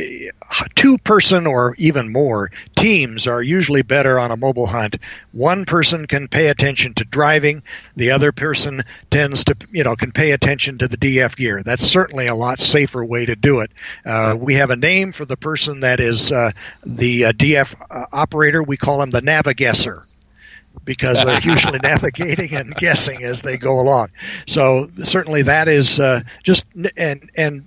[0.74, 4.96] two person or even more teams are usually better on a mobile hunt.
[5.32, 7.62] One person can pay attention to driving.
[7.96, 11.62] The other person tends to you know can pay attention to the df gear.
[11.62, 13.70] That's certainly a lot safer way to do it.
[14.04, 16.52] Uh, we have a name for the person that is uh,
[16.84, 18.62] the uh, df uh, operator.
[18.62, 20.04] We call him the navigesser
[20.84, 24.08] because they're usually navigating and guessing as they go along.
[24.46, 26.64] So certainly that is uh, just
[26.96, 27.64] and and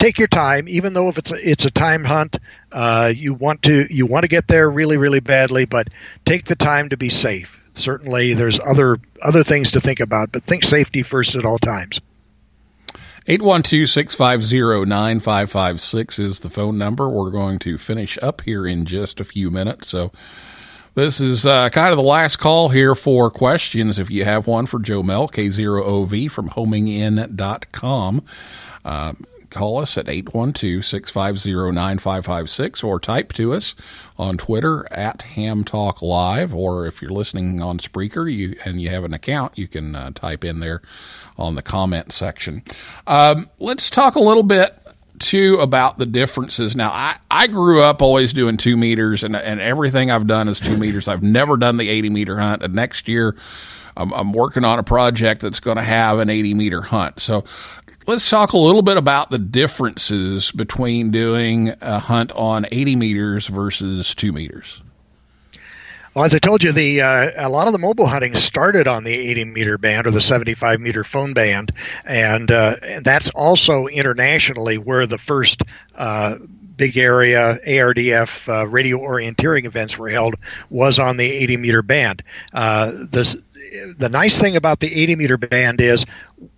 [0.00, 2.36] take your time, even though if it's a, it's a time hunt,
[2.72, 5.88] uh, you want to you want to get there really really badly, but
[6.24, 7.56] take the time to be safe.
[7.74, 12.00] Certainly, there's other other things to think about, but think safety first at all times.
[13.26, 17.08] 812-650-9556 is the phone number.
[17.08, 19.88] We're going to finish up here in just a few minutes.
[19.88, 20.12] So
[20.96, 23.98] this is uh, kind of the last call here for questions.
[23.98, 28.24] If you have one for Joe Moell, K0OV from homingin.com.
[28.82, 29.12] Uh,
[29.50, 33.74] call us at 812-650-9556 or type to us
[34.18, 36.54] on Twitter at Ham Talk Live.
[36.54, 40.12] Or if you're listening on Spreaker you and you have an account, you can uh,
[40.14, 40.80] type in there
[41.36, 42.62] on the comment section.
[43.06, 44.74] Um, let's talk a little bit
[45.20, 46.76] too about the differences.
[46.76, 50.60] Now, I, I grew up always doing two meters, and, and everything I've done is
[50.60, 51.08] two meters.
[51.08, 52.62] I've never done the 80 meter hunt.
[52.62, 53.36] And next year,
[53.96, 57.20] I'm, I'm working on a project that's going to have an 80 meter hunt.
[57.20, 57.44] So
[58.06, 63.46] let's talk a little bit about the differences between doing a hunt on 80 meters
[63.46, 64.82] versus two meters.
[66.16, 69.04] Well, as I told you, the uh, a lot of the mobile hunting started on
[69.04, 71.72] the 80 meter band or the 75 meter phone band,
[72.06, 75.60] and, uh, and that's also internationally where the first
[75.94, 76.36] uh,
[76.74, 80.36] big area ARDF uh, radio orienteering events were held
[80.70, 82.22] was on the 80 meter band.
[82.50, 86.06] Uh, the nice thing about the 80 meter band is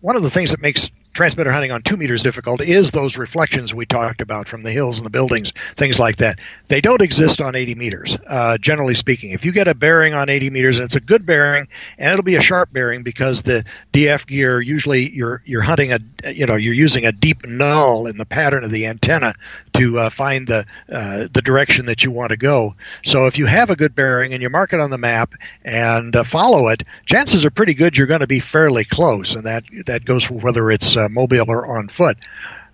[0.00, 0.88] one of the things that makes
[1.18, 4.98] transmitter hunting on two meters difficult is those reflections we talked about from the hills
[4.98, 6.38] and the buildings, things like that.
[6.68, 9.32] They don't exist on 80 meters, uh, generally speaking.
[9.32, 11.66] If you get a bearing on 80 meters, and it's a good bearing,
[11.98, 15.98] and it'll be a sharp bearing because the DF gear usually you're you're hunting a
[16.32, 19.34] you know you're using a deep null in the pattern of the antenna
[19.78, 22.74] to uh, find the uh, the direction that you want to go.
[23.04, 26.14] So if you have a good bearing and you mark it on the map and
[26.14, 29.64] uh, follow it, chances are pretty good you're going to be fairly close, and that
[29.86, 32.18] that goes for whether it's uh, mobile or on foot.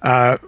[0.02, 0.38] Uh,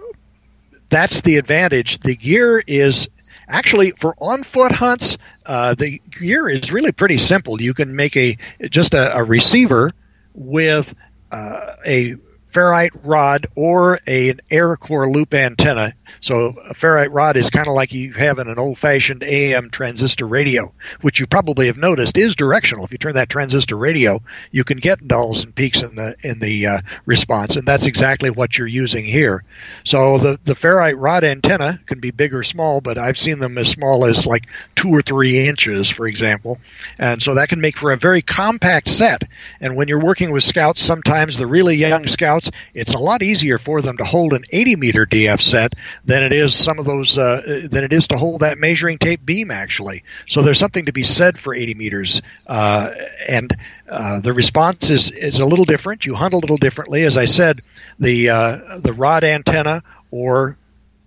[0.89, 1.99] that's the advantage.
[1.99, 3.07] The gear is
[3.47, 5.17] actually for on foot hunts.
[5.45, 7.61] Uh, the gear is really pretty simple.
[7.61, 8.37] You can make a
[8.69, 9.91] just a, a receiver
[10.33, 10.93] with
[11.31, 12.15] a
[12.57, 15.93] ferrite rod or a, an air core loop antenna.
[16.21, 20.25] So a ferrite rod is kind of like you have in an old-fashioned AM transistor
[20.25, 22.85] radio, which you probably have noticed is directional.
[22.85, 26.39] If you turn that transistor radio, you can get nulls and peaks in the in
[26.39, 29.43] the uh, response, and that's exactly what you're using here.
[29.83, 33.57] So the the ferrite rod antenna can be big or small, but I've seen them
[33.57, 36.59] as small as like two or three inches, for example,
[36.97, 39.23] and so that can make for a very compact set.
[39.59, 43.57] And when you're working with scouts, sometimes the really young scouts, it's a lot easier
[43.57, 45.73] for them to hold an 80 meter DF set
[46.07, 49.23] than it is some of those uh, than it is to hold that measuring tape
[49.23, 50.03] beam actually.
[50.27, 52.89] So there's something to be said for 80 meters, uh,
[53.27, 53.55] and
[53.87, 56.05] uh, the response is is a little different.
[56.05, 57.59] You hunt a little differently, as I said.
[57.99, 60.57] The uh, the rod antenna or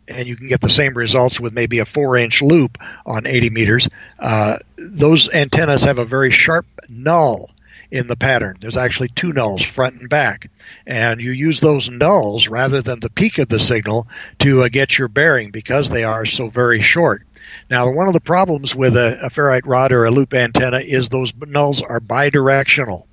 [0.07, 3.51] and you can get the same results with maybe a four inch loop on 80
[3.51, 3.88] meters.
[4.18, 7.51] Uh, those antennas have a very sharp null
[7.91, 8.57] in the pattern.
[8.61, 10.51] There's actually two nulls, front and back.
[10.86, 14.07] And you use those nulls rather than the peak of the signal
[14.41, 17.22] to uh, get your bearing because they are so very short.
[17.68, 21.09] Now, one of the problems with a, a ferrite rod or a loop antenna is
[21.09, 23.05] those nulls are bidirectional.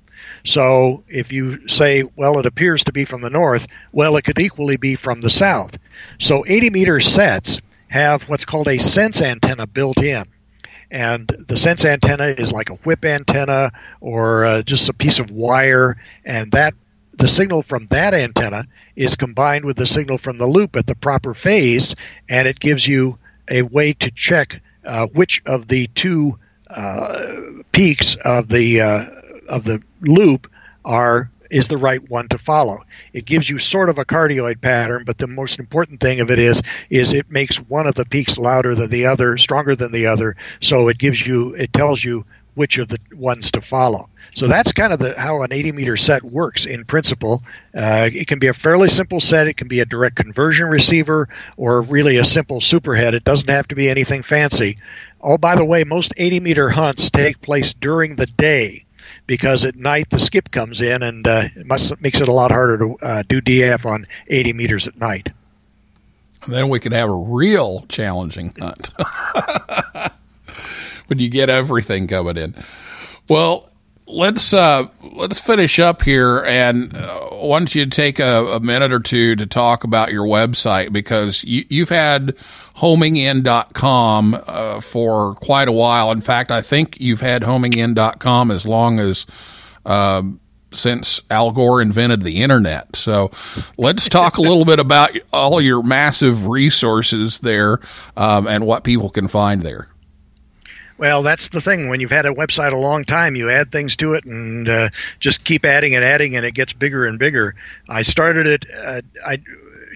[0.44, 4.38] So if you say, well, it appears to be from the north, well, it could
[4.38, 5.76] equally be from the south.
[6.18, 10.24] So 80 meter sets have what's called a sense antenna built in.
[10.90, 15.30] And the sense antenna is like a whip antenna or uh, just a piece of
[15.30, 16.74] wire, and that
[17.16, 18.64] the signal from that antenna
[18.96, 21.94] is combined with the signal from the loop at the proper phase,
[22.28, 23.18] and it gives you
[23.50, 26.38] a way to check uh, which of the two
[26.70, 27.40] uh,
[27.72, 29.04] peaks of the uh,
[29.48, 30.50] of the loop
[30.84, 32.78] are is the right one to follow.
[33.12, 36.38] It gives you sort of a cardioid pattern, but the most important thing of it
[36.38, 40.06] is is it makes one of the peaks louder than the other, stronger than the
[40.06, 42.24] other, so it gives you it tells you
[42.54, 44.08] which of the ones to follow.
[44.34, 47.42] So that's kind of the, how an 80 meter set works in principle.
[47.74, 49.46] Uh, it can be a fairly simple set.
[49.46, 53.14] It can be a direct conversion receiver or really a simple superhet.
[53.14, 54.78] It doesn't have to be anything fancy.
[55.20, 58.84] Oh, by the way, most 80 meter hunts take place during the day
[59.28, 62.50] because at night the skip comes in and uh, it must, makes it a lot
[62.50, 65.28] harder to uh, do DF on 80 meters at night.
[66.48, 68.90] Then we could have a real challenging hunt
[71.06, 72.54] when you get everything coming in.
[73.28, 73.68] Well,
[74.08, 78.92] let's uh, let's finish up here, and uh, why don't you take a, a, minute
[78.92, 82.36] or two to talk about your website because you, you've had
[82.76, 86.10] homingin.com uh, for quite a while.
[86.10, 89.26] In fact, I think you've had homingin.com as long as.
[89.86, 90.40] Um,
[90.70, 92.94] since Al Gore invented the internet.
[92.94, 93.30] So
[93.78, 97.80] let's talk a little bit about all your massive resources there
[98.18, 99.88] um, and what people can find there.
[100.98, 101.88] Well, that's the thing.
[101.88, 104.88] When you've had a website a long time, you add things to it and uh,
[105.20, 107.54] just keep adding and adding, and it gets bigger and bigger.
[107.88, 108.64] I started it.
[108.76, 109.40] Uh, I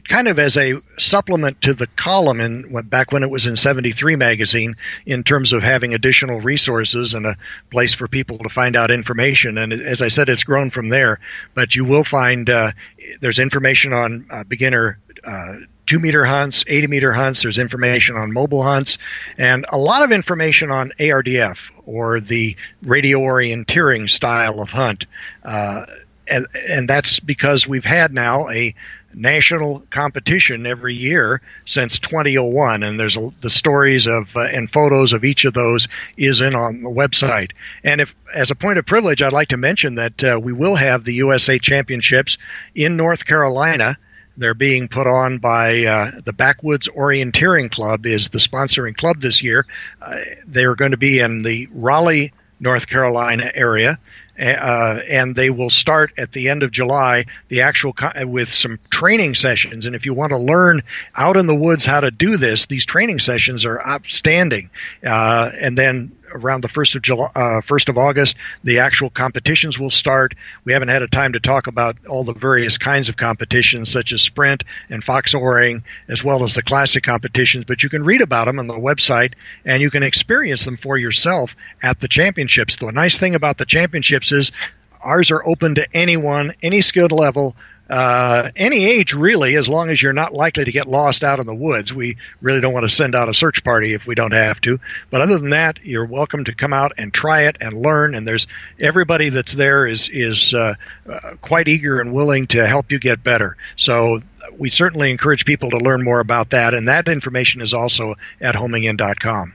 [0.08, 4.16] kind of as a supplement to the column in back when it was in 73
[4.16, 4.74] magazine
[5.06, 7.36] in terms of having additional resources and a
[7.70, 11.20] place for people to find out information and as i said it's grown from there
[11.54, 12.72] but you will find uh,
[13.20, 15.56] there's information on uh, beginner uh,
[15.86, 17.42] two meter hunts, 80 meter hunts.
[17.42, 18.98] There's information on mobile hunts,
[19.38, 25.06] and a lot of information on ARDF or the radio orienteering style of hunt.
[25.44, 25.86] Uh,
[26.28, 28.74] and, and that's because we've had now a
[29.14, 35.12] national competition every year since 2001 and there's a, the stories of uh, and photos
[35.12, 37.50] of each of those is in on the website
[37.84, 40.76] and if as a point of privilege i'd like to mention that uh, we will
[40.76, 42.38] have the usa championships
[42.74, 43.98] in north carolina
[44.42, 49.42] they're being put on by uh, the Backwoods Orienteering Club is the sponsoring club this
[49.42, 49.66] year.
[50.00, 53.98] Uh, they're going to be in the Raleigh, North Carolina area.
[54.38, 57.26] Uh, and they will start at the end of July.
[57.48, 60.82] The actual co- with some training sessions, and if you want to learn
[61.14, 64.70] out in the woods how to do this, these training sessions are outstanding.
[65.04, 69.78] Uh, and then around the first of July, uh, first of August, the actual competitions
[69.78, 70.34] will start.
[70.64, 74.12] We haven't had a time to talk about all the various kinds of competitions, such
[74.12, 77.64] as sprint and foxoring, as well as the classic competitions.
[77.64, 80.96] But you can read about them on the website, and you can experience them for
[80.96, 82.76] yourself at the championships.
[82.76, 84.52] The nice thing about the championships is
[85.00, 87.56] ours are open to anyone, any skilled level
[87.92, 91.46] uh, any age really, as long as you're not likely to get lost out in
[91.46, 91.92] the woods.
[91.92, 94.80] We really don't want to send out a search party if we don't have to.
[95.10, 98.14] But other than that, you're welcome to come out and try it and learn.
[98.14, 98.46] And there's
[98.80, 100.72] everybody that's there is is uh,
[101.06, 103.58] uh, quite eager and willing to help you get better.
[103.76, 104.20] So
[104.56, 106.72] we certainly encourage people to learn more about that.
[106.72, 109.52] And that information is also at homingin.com.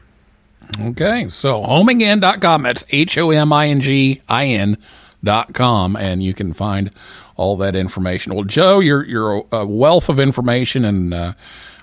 [0.79, 2.61] Okay, so homingin.com.
[2.61, 4.77] That's H O M I N G I N
[5.23, 6.91] dot com, and you can find
[7.37, 8.35] all that information.
[8.35, 11.33] Well, Joe, you're you're a wealth of information, and uh,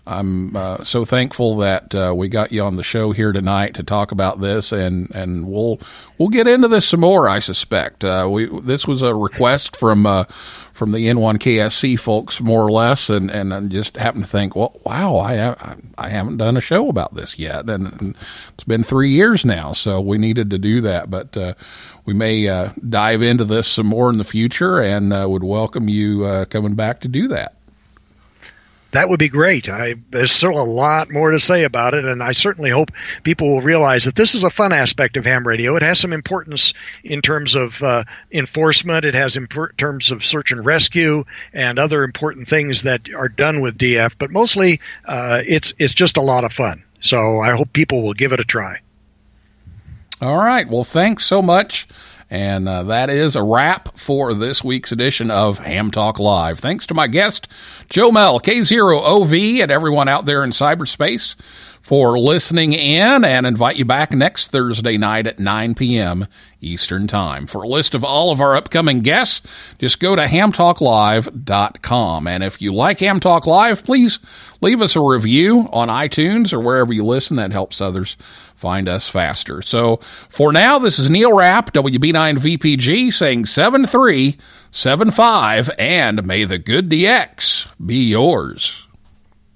[0.06, 3.82] I'm uh, so thankful that uh, we got you on the show here tonight to
[3.82, 5.80] talk about this, and, and we'll
[6.18, 7.26] we'll get into this some more.
[7.26, 8.04] I suspect.
[8.04, 10.24] Uh, we this was a request from uh,
[10.74, 14.78] from the N1KSC folks, more or less, and, and I just happened to think, well,
[14.84, 15.54] wow, I
[15.96, 18.16] I haven't done a show about this yet, and, and
[18.52, 21.54] it's been three years now, so we needed to do that, but uh,
[22.04, 26.44] we may uh, dive into this some more in the future, and would welcome you
[26.50, 27.54] coming back to do that
[28.94, 29.68] that would be great.
[29.68, 32.92] I, there's still a lot more to say about it, and I certainly hope
[33.24, 35.74] people will realize that this is a fun aspect of ham radio.
[35.74, 36.72] It has some importance
[37.02, 39.04] in terms of uh, enforcement.
[39.04, 43.60] It has in terms of search and rescue and other important things that are done
[43.60, 44.12] with DF.
[44.16, 46.84] But mostly, uh, it's it's just a lot of fun.
[47.00, 48.78] So I hope people will give it a try.
[50.20, 50.68] All right.
[50.68, 51.88] Well, thanks so much.
[52.34, 56.58] And uh, that is a wrap for this week's edition of Ham Talk Live.
[56.58, 57.46] Thanks to my guest,
[57.88, 61.36] Joe Moell, K0OV, and everyone out there in cyberspace
[61.84, 66.26] for listening in and invite you back next Thursday night at 9 p.m.
[66.58, 67.46] Eastern Time.
[67.46, 72.26] For a list of all of our upcoming guests, just go to hamtalklive.com.
[72.26, 74.18] And if you like Ham Talk Live, please
[74.62, 77.36] leave us a review on iTunes or wherever you listen.
[77.36, 78.16] That helps others
[78.54, 79.60] find us faster.
[79.60, 79.98] So
[80.30, 88.06] for now, this is Neil Rapp, WB9VPG, saying 7375, and may the good DX be
[88.06, 88.83] yours.